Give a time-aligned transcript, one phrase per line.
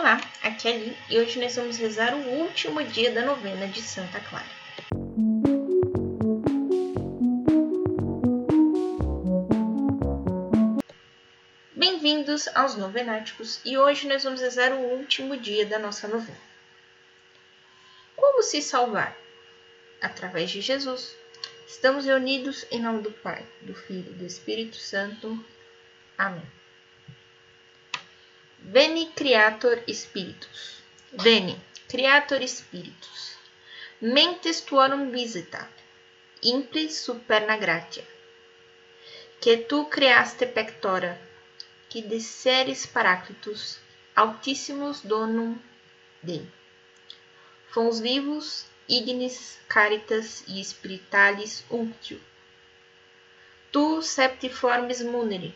[0.00, 3.82] Olá, aqui é Ali e hoje nós vamos rezar o último dia da novena de
[3.82, 4.46] Santa Clara.
[11.76, 16.40] Bem-vindos aos Novenáticos e hoje nós vamos rezar o último dia da nossa novena.
[18.16, 19.14] Como se salvar?
[20.00, 21.14] Através de Jesus.
[21.68, 25.38] Estamos reunidos em nome do Pai, do Filho e do Espírito Santo.
[26.16, 26.59] Amém.
[28.62, 30.82] Veni Creator Spiritus.
[31.12, 33.36] Veni, Creator Spiritus.
[34.00, 35.66] Mentes tuorum visita.
[36.42, 38.04] Impri superna gratia.
[39.40, 41.18] Que tu creaste pectora,
[41.88, 43.78] que desceres paraclitus,
[44.14, 45.58] altissimus donum
[46.22, 46.46] Dei.
[47.70, 52.20] Fons vivos, ignis caritas e spiritualis unctio.
[53.72, 55.54] Tu septiformis muneri,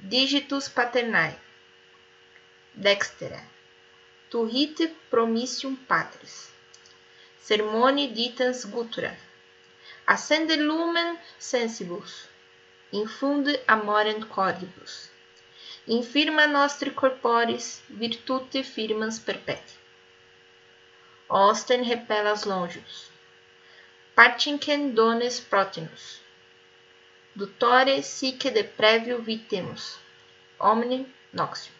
[0.00, 1.34] digitus paternae
[2.74, 3.42] dextera.
[4.30, 6.50] Turrite promissium patris.
[7.40, 9.16] Sermoni ditans gutura
[10.06, 12.28] accende lumen sensibus.
[12.92, 15.10] Infunde amorem cordibus
[15.86, 19.74] infirma nostri corporis virtute firmans perpeti.
[21.28, 23.08] Osten repellas longius
[24.16, 26.20] partinquem dones protinus
[27.38, 29.98] Dutore sic de previo vitemus,
[30.58, 31.74] omnem noxium.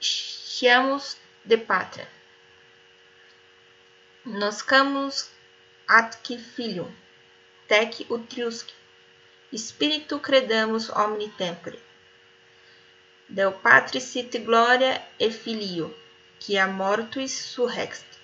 [0.00, 2.06] Sciamus de patria.
[4.24, 5.30] Noscamus
[5.88, 6.90] atque filium,
[7.68, 8.74] tec utriusque,
[9.56, 11.80] spiritu credamus omni tempore.
[13.28, 15.88] Deo Patris sit gloria e filio,
[16.38, 18.18] qui a mortuis surrexte.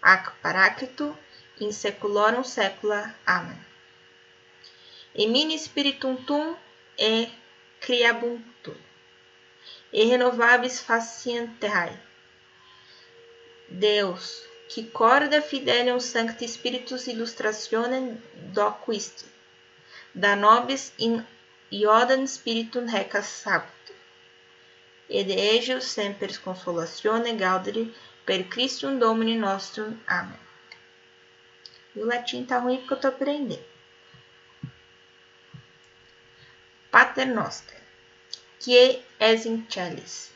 [0.00, 1.18] Ac paraclito
[1.60, 3.14] in seculorum secula.
[3.26, 3.71] Amen.
[5.14, 6.56] Emini spiritum tum
[6.98, 7.28] e
[7.80, 8.76] criabuntur,
[9.92, 11.98] e renovabis facient terrae.
[13.68, 18.22] Deus, que corda fidelium sancti spiritus illustrationem
[18.54, 19.24] docuiste,
[20.14, 21.24] da nobis in
[21.70, 23.44] iodam spiritum recas
[25.12, 27.92] et de ejus semper consolatione gaudere
[28.24, 29.98] per Christum Domini nostrum.
[30.06, 30.40] Amém.
[31.94, 33.62] E o latim tá ruim porque eu tô aprendendo.
[37.12, 37.76] Pater noster,
[38.58, 38.74] qui
[39.18, 40.30] es in celis,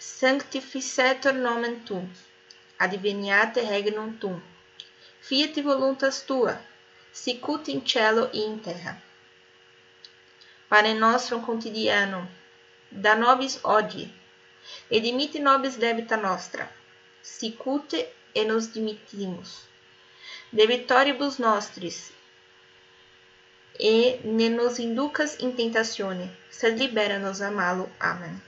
[0.00, 2.08] sanctificetur nomen tuum,
[2.84, 4.40] adveniate regnum tuum,
[5.28, 6.56] fiat voluntas tua,
[7.12, 8.96] sicut in cielo e in terra.
[10.68, 12.26] Pane nostrum quotidianum,
[12.90, 14.10] da nobis odie,
[14.90, 16.68] et dimitte nobis debita nostra,
[17.22, 17.98] sicute
[18.34, 19.50] e nos dimittimus.
[20.50, 22.10] Debitoribus nostris,
[23.78, 27.88] e ne nos inducas in tentazione, sed libera-nos a malo.
[27.98, 28.40] Amém.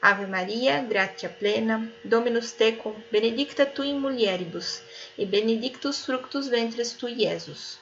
[0.00, 4.82] Ave Maria, gratia plena, Dominus tecum, benedicta tu in mulieribus,
[5.18, 7.78] e benedictus fructus ventris tui, Iesus.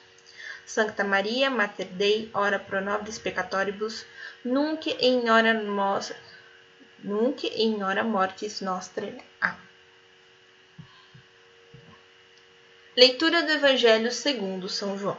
[0.65, 4.05] Sancta Maria, Mater Dei, ora pro nobis peccatoribus,
[4.43, 6.11] nunc in hora nos,
[7.03, 9.23] nunc in hora mortis nostre.
[9.39, 9.64] Amém.
[12.97, 15.17] Leitura do Evangelho segundo São João.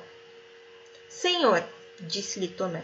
[1.11, 1.63] Senhor,
[2.01, 2.83] disse-lhe Tomé,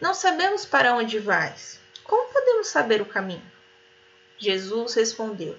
[0.00, 1.78] não sabemos para onde vais.
[2.02, 3.44] Como podemos saber o caminho?
[4.38, 5.54] Jesus respondeu: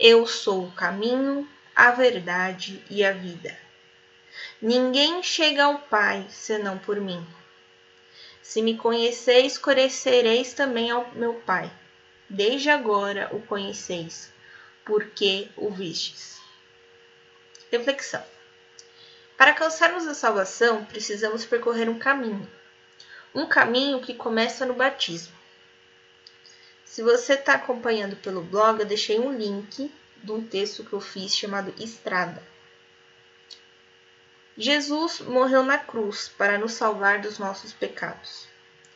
[0.00, 3.56] Eu sou o caminho, a verdade e a vida.
[4.60, 7.24] Ninguém chega ao Pai senão por mim.
[8.42, 11.70] Se me conheceis, conhecereis também ao meu Pai.
[12.28, 14.32] Desde agora o conheceis,
[14.84, 16.37] porque o vistes.
[17.70, 18.24] Reflexão.
[19.36, 22.50] Para alcançarmos a salvação, precisamos percorrer um caminho.
[23.34, 25.36] Um caminho que começa no batismo.
[26.84, 31.00] Se você está acompanhando pelo blog, eu deixei um link de um texto que eu
[31.00, 32.42] fiz chamado Estrada.
[34.56, 38.48] Jesus morreu na cruz para nos salvar dos nossos pecados.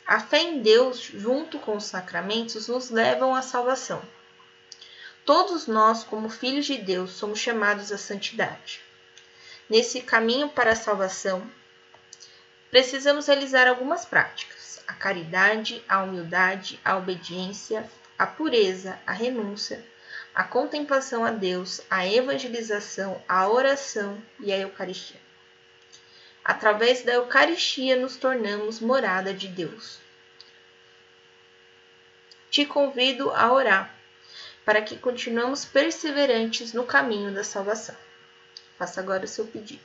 [0.05, 4.03] A fé em Deus, junto com os sacramentos, nos levam à salvação.
[5.25, 8.81] Todos nós, como filhos de Deus, somos chamados à santidade.
[9.71, 11.49] Nesse caminho para a salvação,
[12.73, 17.89] precisamos realizar algumas práticas: a caridade, a humildade, a obediência,
[18.19, 19.85] a pureza, a renúncia,
[20.35, 25.21] a contemplação a Deus, a evangelização, a oração e a Eucaristia.
[26.45, 30.01] Através da Eucaristia nos tornamos morada de Deus.
[32.51, 34.02] Te convido a orar
[34.65, 37.97] para que continuemos perseverantes no caminho da salvação.
[38.79, 39.83] Faça agora o seu pedido.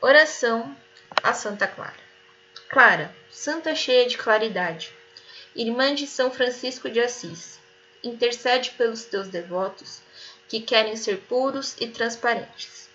[0.00, 0.76] Oração
[1.22, 2.02] a Santa Clara.
[2.68, 4.92] Clara, santa cheia de claridade,
[5.54, 7.60] irmã de São Francisco de Assis,
[8.02, 10.00] intercede pelos teus devotos
[10.48, 12.88] que querem ser puros e transparentes.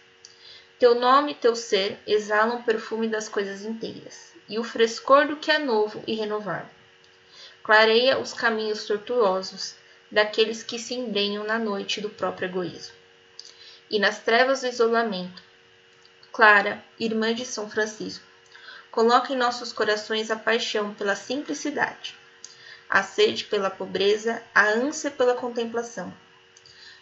[0.78, 5.38] Teu nome e teu ser exalam o perfume das coisas inteiras e o frescor do
[5.38, 6.70] que é novo e renovado.
[7.64, 9.76] Clareia os caminhos tortuosos
[10.12, 12.96] daqueles que se embrenham na noite do próprio egoísmo.
[13.90, 15.42] E nas trevas do isolamento,
[16.32, 18.26] Clara, irmã de São Francisco,
[18.92, 22.16] coloca em nossos corações a paixão pela simplicidade,
[22.90, 26.14] a sede pela pobreza, a ânsia pela contemplação.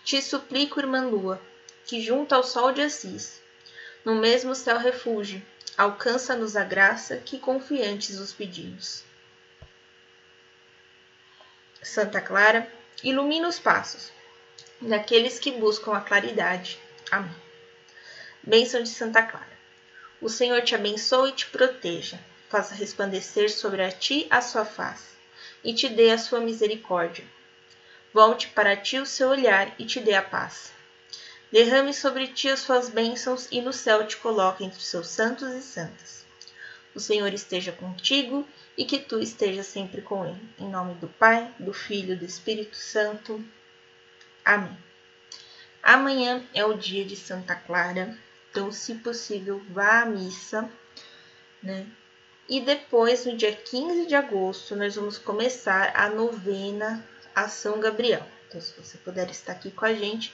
[0.03, 1.42] Te suplico, irmã Lua,
[1.86, 3.42] que junto ao sol de Assis,
[4.03, 5.42] no mesmo céu refúgio,
[5.77, 9.04] alcança-nos a graça que confiantes os pedimos.
[11.81, 12.72] Santa Clara,
[13.04, 14.12] ilumina os passos
[14.81, 16.80] daqueles que buscam a claridade.
[17.12, 17.36] Amém.
[18.42, 19.56] Bênção de Santa Clara.
[20.22, 22.19] O Senhor te abençoe e te proteja,
[22.50, 25.16] faça resplandecer sobre a ti a sua face
[25.63, 27.25] e te dê a sua misericórdia.
[28.13, 30.75] Volte para ti o seu olhar e te dê a paz.
[31.51, 35.62] Derrame sobre ti as suas bênçãos e no céu te coloque entre seus santos e
[35.62, 36.25] santas.
[36.94, 38.47] O Senhor esteja contigo
[38.77, 40.50] e que tu estejas sempre com ele.
[40.57, 43.44] Em nome do Pai, do Filho e do Espírito Santo.
[44.44, 44.77] Amém.
[45.83, 48.18] Amanhã é o dia de Santa Clara.
[48.50, 50.69] Então, se possível, vá à missa,
[51.62, 51.86] né?
[52.47, 57.06] E depois, no dia 15 de agosto, nós vamos começar a novena
[57.36, 58.25] a São Gabriel.
[58.47, 60.33] Então, se você puder estar aqui com a gente,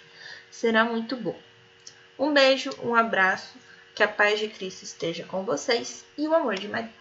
[0.52, 1.38] será muito bom.
[2.20, 3.58] Um beijo, um abraço,
[3.96, 7.01] que a paz de Cristo esteja com vocês e o amor de Maria.